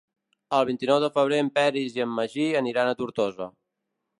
[0.59, 3.49] El vint-i-nou de febrer en Peris i en Magí aniran a Tortosa.